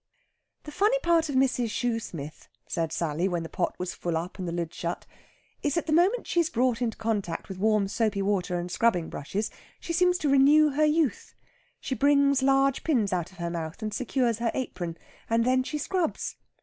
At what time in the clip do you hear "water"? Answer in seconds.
8.23-8.57